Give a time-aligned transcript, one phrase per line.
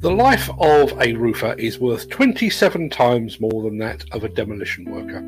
[0.00, 4.84] The life of a roofer is worth 27 times more than that of a demolition
[4.84, 5.22] worker.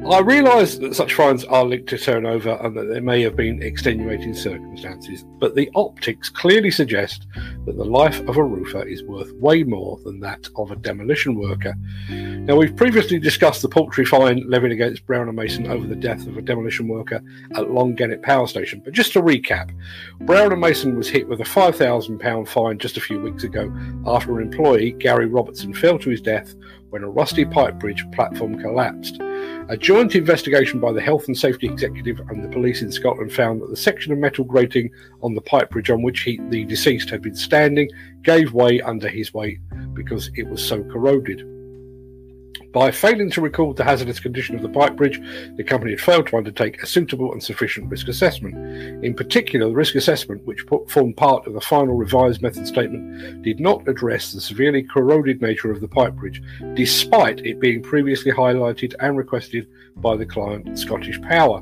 [0.05, 3.63] I realise that such fines are linked to turnover and that there may have been
[3.63, 7.25] extenuating circumstances, but the optics clearly suggest
[7.65, 11.35] that the life of a roofer is worth way more than that of a demolition
[11.35, 11.73] worker.
[12.09, 16.27] Now, we've previously discussed the paltry fine levied against Brown and Mason over the death
[16.27, 17.19] of a demolition worker
[17.55, 19.75] at Longannet Power Station, but just to recap,
[20.21, 23.75] Brown and Mason was hit with a £5,000 fine just a few weeks ago
[24.05, 26.53] after an employee, Gary Robertson, fell to his death
[26.91, 29.19] when a rusty pipe bridge platform collapsed.
[29.69, 33.61] A joint investigation by the Health and Safety Executive and the police in Scotland found
[33.61, 34.89] that the section of metal grating
[35.21, 37.89] on the pipe bridge on which he, the deceased had been standing
[38.21, 39.59] gave way under his weight
[39.93, 41.41] because it was so corroded.
[42.73, 45.19] By failing to record the hazardous condition of the pipe bridge,
[45.55, 48.55] the company had failed to undertake a suitable and sufficient risk assessment.
[49.03, 53.59] In particular, the risk assessment, which formed part of the final revised method statement, did
[53.59, 56.41] not address the severely corroded nature of the pipe bridge,
[56.73, 61.61] despite it being previously highlighted and requested by the client, Scottish Power.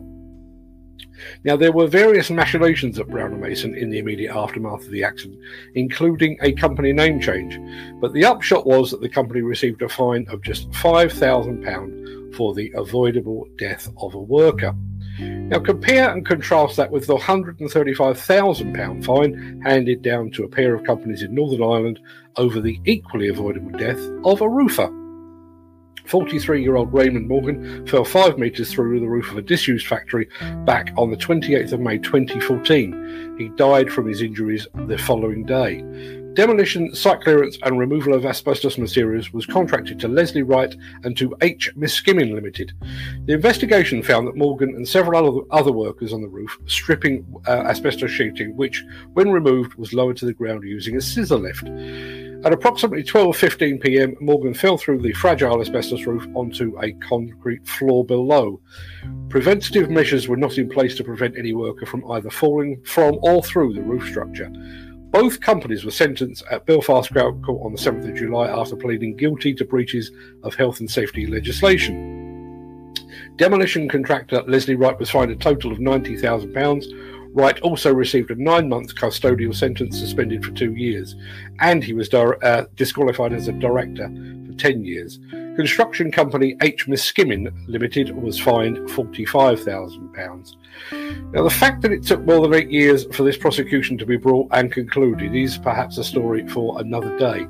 [1.43, 5.03] Now, there were various machinations at Brown and Mason in the immediate aftermath of the
[5.03, 5.39] accident,
[5.73, 7.59] including a company name change.
[8.01, 12.71] But the upshot was that the company received a fine of just £5,000 for the
[12.75, 14.75] avoidable death of a worker.
[15.17, 20.83] Now, compare and contrast that with the £135,000 fine handed down to a pair of
[20.83, 22.01] companies in Northern Ireland
[22.35, 24.89] over the equally avoidable death of a roofer.
[26.08, 30.30] 43 year old Raymond Morgan fell five metres through the roof of a disused factory
[30.66, 33.36] back on the 28th of May 2014.
[33.38, 35.81] He died from his injuries the following day.
[36.36, 40.75] Demolition, site clearance, and removal of asbestos materials was contracted to Leslie Wright
[41.06, 41.72] and to H.
[41.78, 42.74] Miskimmin Limited.
[43.25, 48.12] The investigation found that Morgan and several other workers on the roof stripping uh, asbestos
[48.12, 51.69] sheeting, which, when removed, was lowered to the ground using a scissor lift.
[52.45, 58.06] At approximately 12:15 p.m., Morgan fell through the fragile asbestos roof onto a concrete floor
[58.06, 58.61] below.
[59.29, 63.41] Preventative measures were not in place to prevent any worker from either falling from or
[63.41, 64.51] through the roof structure.
[65.09, 69.16] Both companies were sentenced at Belfast Crown Court on the 7th of July after pleading
[69.16, 70.11] guilty to breaches
[70.44, 72.94] of health and safety legislation.
[73.38, 77.15] Demolition contractor Leslie Wright was fined a total of £90,000.
[77.35, 81.18] Wright also received a nine month custodial sentence suspended for two years,
[81.59, 84.07] and he was uh, disqualified as a director
[84.47, 85.19] for 10 years.
[85.57, 86.88] Construction company H.
[86.88, 90.56] Miskimmin Limited was fined £45,000.
[91.34, 94.16] Now, the fact that it took more than eight years for this prosecution to be
[94.16, 97.46] brought and concluded is perhaps a story for another day.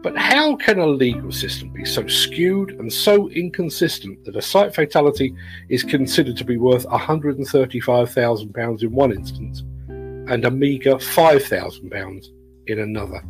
[0.00, 4.72] But how can a legal system be so skewed and so inconsistent that a site
[4.74, 5.34] fatality
[5.68, 12.26] is considered to be worth £135,000 in one instance and a meagre £5,000
[12.68, 13.22] in another?